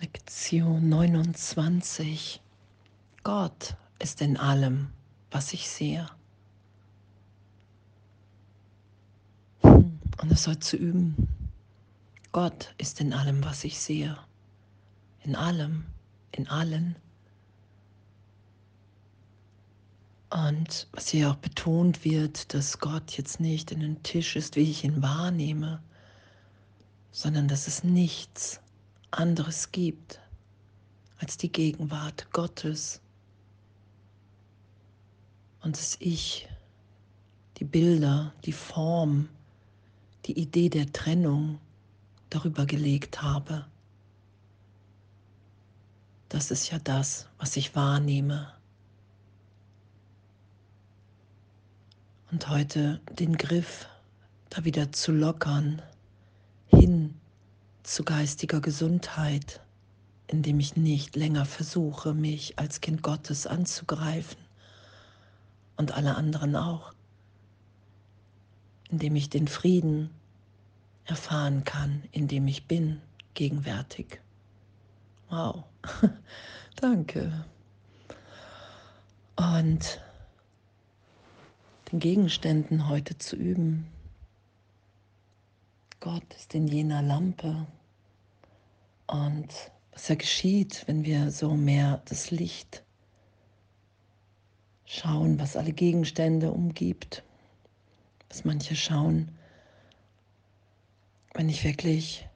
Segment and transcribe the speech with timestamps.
[0.00, 2.40] Lektion 29.
[3.22, 4.88] Gott ist in allem,
[5.30, 6.08] was ich sehe.
[9.60, 10.00] Und
[10.30, 11.28] es soll zu üben.
[12.32, 14.16] Gott ist in allem, was ich sehe.
[15.22, 15.84] In allem,
[16.32, 16.96] in allen.
[20.30, 24.70] Und was hier auch betont wird, dass Gott jetzt nicht in den Tisch ist, wie
[24.70, 25.82] ich ihn wahrnehme,
[27.12, 28.69] sondern dass es nichts ist
[29.10, 30.20] anderes gibt
[31.18, 33.00] als die Gegenwart Gottes
[35.62, 36.48] und das Ich,
[37.58, 39.28] die Bilder, die Form,
[40.24, 41.58] die Idee der Trennung
[42.30, 43.66] darüber gelegt habe.
[46.28, 48.54] Das ist ja das, was ich wahrnehme.
[52.30, 53.88] Und heute den Griff
[54.48, 55.82] da wieder zu lockern,
[56.68, 57.20] hin
[57.82, 59.60] zu geistiger Gesundheit,
[60.26, 64.38] indem ich nicht länger versuche, mich als Kind Gottes anzugreifen
[65.76, 66.92] und alle anderen auch,
[68.90, 70.10] indem ich den Frieden
[71.04, 73.00] erfahren kann, in dem ich bin,
[73.34, 74.20] gegenwärtig.
[75.28, 75.64] Wow,
[76.76, 77.44] danke.
[79.36, 80.00] Und
[81.90, 83.86] den Gegenständen heute zu üben.
[86.00, 87.66] Gott ist in jener Lampe,
[89.06, 89.52] und
[89.92, 92.84] was ja geschieht, wenn wir so mehr das Licht
[94.86, 97.24] schauen, was alle Gegenstände umgibt,
[98.28, 99.36] was manche schauen,
[101.34, 102.28] wenn ich wirklich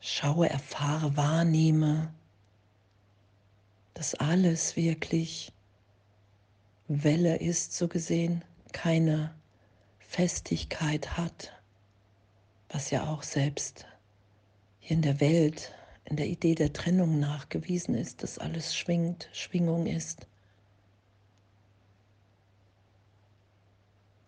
[0.00, 2.12] schaue, erfahre, wahrnehme,
[3.94, 5.52] dass alles wirklich
[6.88, 9.34] Welle ist, so gesehen, keine
[10.00, 11.55] Festigkeit hat,
[12.68, 13.86] was ja auch selbst
[14.78, 15.72] hier in der Welt,
[16.04, 20.26] in der Idee der Trennung nachgewiesen ist, dass alles schwingt, Schwingung ist,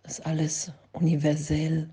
[0.02, 1.90] dass alles universell,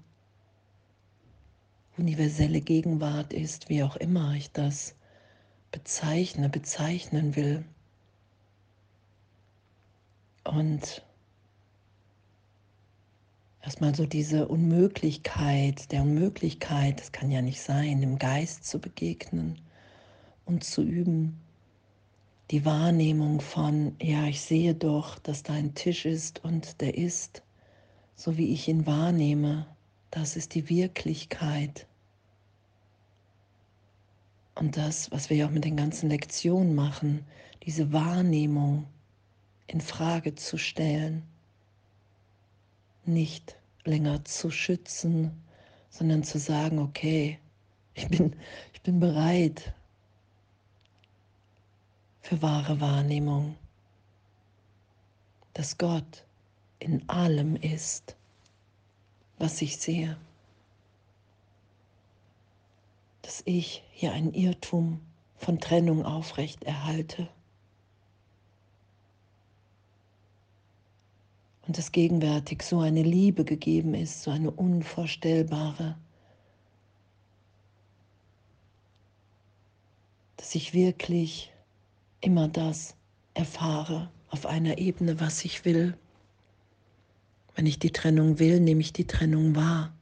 [1.98, 4.96] universelle Gegenwart ist, wie auch immer ich das
[5.72, 7.66] bezeichne, bezeichnen will.
[10.44, 11.05] Und
[13.66, 19.60] erstmal so diese Unmöglichkeit, der Unmöglichkeit, das kann ja nicht sein, dem Geist zu begegnen
[20.46, 21.42] und zu üben.
[22.52, 27.42] Die Wahrnehmung von, ja, ich sehe doch, dass da ein Tisch ist und der ist,
[28.16, 29.66] so wie ich ihn wahrnehme,
[30.12, 31.88] das ist die Wirklichkeit.
[34.54, 37.26] Und das, was wir ja auch mit den ganzen Lektionen machen,
[37.64, 38.86] diese Wahrnehmung
[39.66, 41.24] in Frage zu stellen
[43.08, 45.44] nicht länger zu schützen,
[45.90, 47.40] sondern zu sagen, okay,
[47.94, 48.36] ich bin,
[48.74, 49.74] ich bin bereit
[52.22, 53.56] für wahre Wahrnehmung,
[55.54, 56.26] dass Gott
[56.80, 58.16] in allem ist,
[59.38, 60.18] was ich sehe,
[63.22, 65.00] dass ich hier einen Irrtum
[65.38, 67.30] von Trennung aufrecht erhalte
[71.68, 75.98] und dass gegenwärtig so eine Liebe gegeben ist, so eine unvorstellbare,
[80.38, 81.52] dass ich wirklich
[82.22, 82.96] immer das
[83.34, 85.98] erfahre auf einer Ebene, was ich will.
[87.56, 89.94] Wenn ich die Trennung will, nehme ich die Trennung wahr.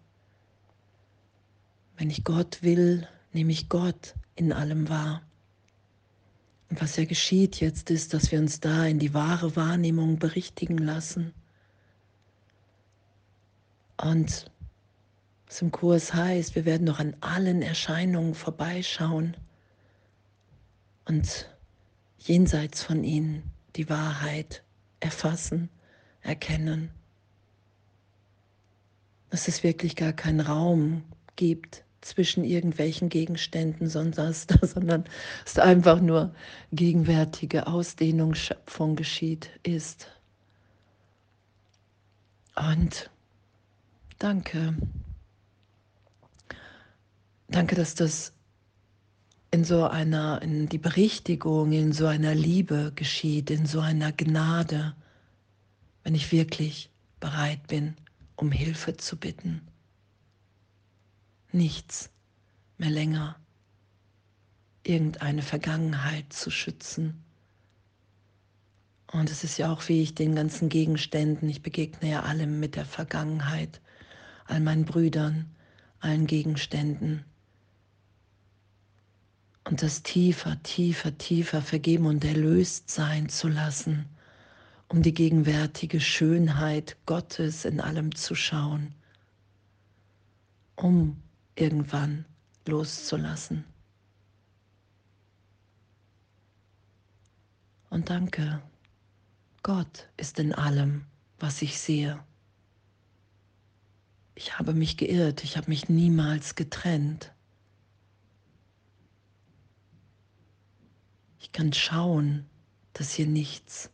[1.97, 5.21] Wenn ich Gott will, nehme ich Gott in allem wahr.
[6.69, 10.79] Und was ja geschieht jetzt ist, dass wir uns da in die wahre Wahrnehmung berichtigen
[10.79, 11.33] lassen
[13.97, 14.45] und
[15.47, 19.37] was im Kurs heißt, wir werden noch an allen Erscheinungen vorbeischauen
[21.05, 21.49] und
[22.17, 24.63] jenseits von ihnen die Wahrheit
[24.99, 25.69] erfassen,
[26.21, 26.89] erkennen.
[29.29, 31.03] Dass es wirklich gar keinen Raum
[31.35, 35.03] gibt zwischen irgendwelchen Gegenständen, sondern
[35.45, 36.33] es einfach nur
[36.71, 40.07] gegenwärtige Ausdehnung, Schöpfung geschieht, ist.
[42.55, 43.09] Und
[44.23, 44.73] Danke.
[47.49, 48.31] Danke, dass das
[49.51, 54.95] in so einer, in die Berichtigung, in so einer Liebe geschieht, in so einer Gnade,
[56.03, 56.89] wenn ich wirklich
[57.19, 57.97] bereit bin,
[58.37, 59.59] um Hilfe zu bitten.
[61.51, 62.09] Nichts
[62.77, 63.35] mehr länger
[64.85, 67.21] irgendeine Vergangenheit zu schützen.
[69.11, 72.77] Und es ist ja auch wie ich den ganzen Gegenständen, ich begegne ja allem mit
[72.77, 73.81] der Vergangenheit
[74.45, 75.49] all meinen Brüdern,
[75.99, 77.25] allen Gegenständen.
[79.65, 84.05] und das tiefer, tiefer, tiefer vergeben und erlöst sein zu lassen,
[84.89, 88.93] um die gegenwärtige Schönheit Gottes in allem zu schauen,
[90.75, 91.21] um
[91.55, 92.25] irgendwann
[92.67, 93.63] loszulassen.
[97.89, 98.61] Und danke,
[99.61, 101.05] Gott ist in allem,
[101.39, 102.19] was ich sehe.
[104.35, 107.33] Ich habe mich geirrt, ich habe mich niemals getrennt.
[111.39, 112.49] Ich kann schauen,
[112.93, 113.91] dass hier nichts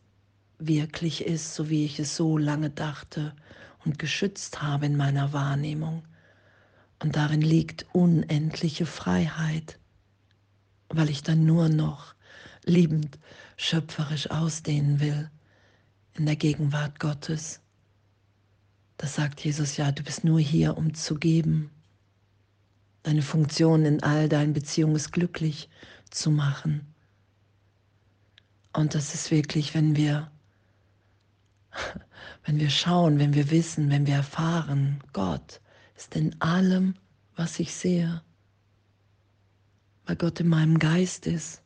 [0.59, 3.36] wirklich ist, so wie ich es so lange dachte
[3.86, 6.03] und geschützt habe in meiner Wahrnehmung.
[7.00, 9.80] Und darin liegt unendliche Freiheit,
[10.89, 12.13] weil ich dann nur noch
[12.65, 13.18] liebend,
[13.57, 15.30] schöpferisch ausdehnen will
[16.13, 17.62] in der Gegenwart Gottes.
[18.99, 21.71] Das sagt Jesus ja, du bist nur hier, um zu geben.
[23.03, 25.69] Deine Funktion in all deinen Beziehungen ist glücklich
[26.09, 26.93] zu machen.
[28.73, 30.29] Und das ist wirklich, wenn wir,
[32.43, 35.61] wenn wir schauen, wenn wir wissen, wenn wir erfahren, Gott
[35.95, 36.95] ist in allem,
[37.37, 38.21] was ich sehe,
[40.05, 41.61] weil Gott in meinem Geist ist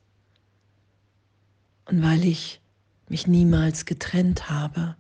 [1.86, 2.62] und weil ich
[3.10, 4.96] mich niemals getrennt habe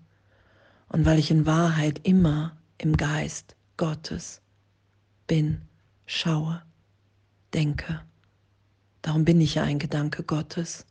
[0.94, 4.42] und weil ich in Wahrheit immer im Geist Gottes
[5.26, 5.64] bin,
[6.06, 6.62] schaue,
[7.52, 8.02] denke.
[9.02, 10.86] Darum bin ich ja ein Gedanke Gottes.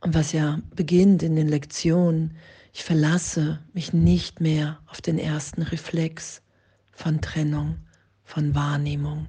[0.00, 2.36] Und was ja beginnt in den Lektionen,
[2.74, 6.42] ich verlasse mich nicht mehr auf den ersten Reflex
[6.92, 7.78] von Trennung,
[8.24, 9.26] von Wahrnehmung,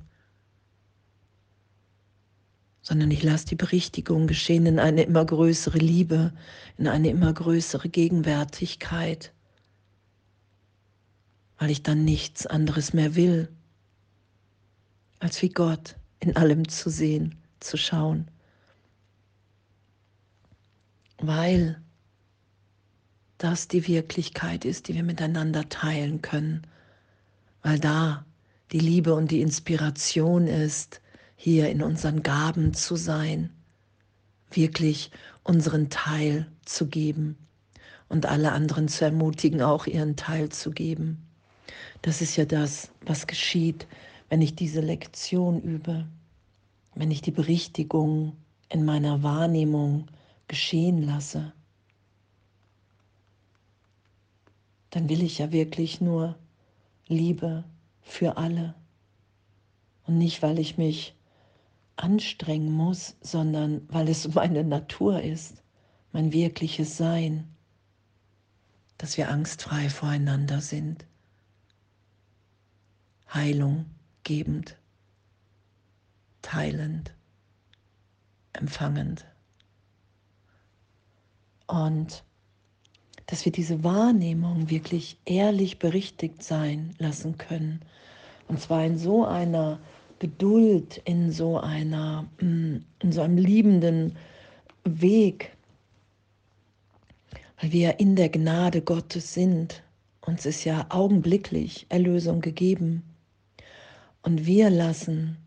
[2.89, 6.33] sondern ich lasse die Berichtigung geschehen in eine immer größere Liebe,
[6.80, 9.31] in eine immer größere Gegenwärtigkeit,
[11.59, 13.47] weil ich dann nichts anderes mehr will,
[15.19, 18.27] als wie Gott in allem zu sehen, zu schauen.
[21.19, 21.80] Weil
[23.38, 26.65] das die Wirklichkeit ist, die wir miteinander teilen können,
[27.62, 28.25] weil da
[28.71, 31.01] die Liebe und die Inspiration ist,
[31.41, 33.50] hier in unseren Gaben zu sein,
[34.51, 35.09] wirklich
[35.45, 37.38] unseren Teil zu geben
[38.09, 41.25] und alle anderen zu ermutigen, auch ihren Teil zu geben.
[42.01, 43.88] Das ist ja das, was geschieht,
[44.27, 46.06] wenn ich diese Lektion übe,
[46.94, 48.36] wenn ich die Berichtigung
[48.68, 50.07] in meiner Wahrnehmung
[50.50, 51.53] geschehen lasse.
[54.89, 56.36] Dann will ich ja wirklich nur
[57.07, 57.63] Liebe
[58.01, 58.75] für alle
[60.06, 61.15] und nicht, weil ich mich
[62.00, 65.63] anstrengen muss, sondern weil es meine Natur ist,
[66.12, 67.48] mein wirkliches Sein,
[68.98, 71.06] dass wir angstfrei voreinander sind,
[73.34, 73.86] Heilung
[74.24, 74.78] gebend,
[76.42, 77.13] teilend,
[78.54, 79.25] empfangend.
[81.68, 82.24] Und
[83.28, 87.81] dass wir diese Wahrnehmung wirklich ehrlich berichtigt sein lassen können.
[88.48, 89.80] Und zwar in so einer
[90.19, 94.18] Geduld, in so einer, mm, in so einem liebenden
[94.83, 95.56] Weg,
[97.60, 99.83] weil wir in der Gnade Gottes sind.
[100.21, 103.04] Uns ist ja augenblicklich Erlösung gegeben.
[104.21, 105.38] Und wir lassen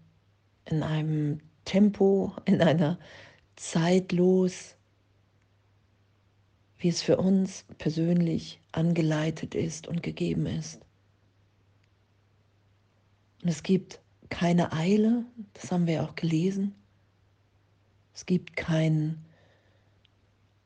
[0.65, 2.99] in einem Tempo, in einer
[3.56, 4.75] Zeit los,
[6.79, 10.81] wie es für uns persönlich angeleitet ist und gegeben ist.
[13.43, 14.02] Und es gibt
[14.32, 16.74] keine Eile, das haben wir auch gelesen.
[18.15, 19.22] Es gibt kein,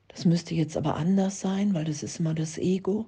[0.06, 3.06] das müsste jetzt aber anders sein, weil das ist immer das Ego,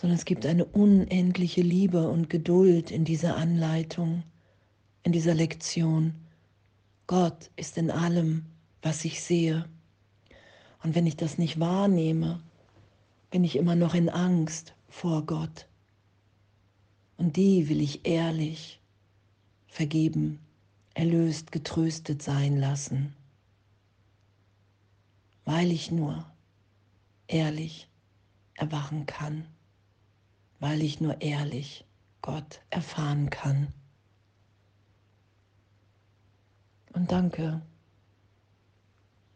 [0.00, 4.22] sondern es gibt eine unendliche Liebe und Geduld in dieser Anleitung,
[5.02, 6.14] in dieser Lektion.
[7.06, 8.46] Gott ist in allem,
[8.80, 9.66] was ich sehe.
[10.82, 12.40] Und wenn ich das nicht wahrnehme,
[13.30, 15.68] bin ich immer noch in Angst vor Gott.
[17.18, 18.80] Und die will ich ehrlich
[19.74, 20.38] vergeben,
[20.94, 23.12] erlöst, getröstet sein lassen,
[25.44, 26.24] weil ich nur
[27.26, 27.88] ehrlich
[28.54, 29.48] erwachen kann,
[30.60, 31.84] weil ich nur ehrlich
[32.22, 33.66] Gott erfahren kann.
[36.92, 37.60] Und danke,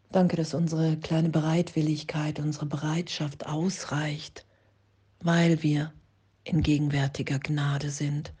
[0.09, 4.45] danke, dass unsere kleine Bereitwilligkeit, unsere Bereitschaft ausreicht,
[5.19, 5.93] weil wir
[6.45, 8.33] in gegenwärtiger Gnade sind,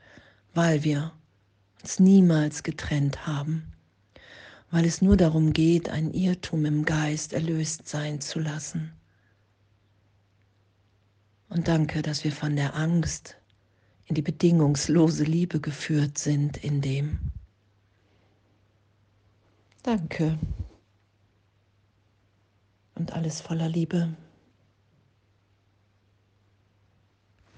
[0.53, 1.11] weil wir
[1.81, 3.71] uns niemals getrennt haben,
[4.71, 8.93] weil es nur darum geht, ein Irrtum im Geist erlöst sein zu lassen.
[11.49, 13.37] Und danke, dass wir von der Angst
[14.05, 17.19] in die bedingungslose Liebe geführt sind in dem.
[19.83, 20.37] Danke.
[22.95, 24.15] Und alles voller Liebe.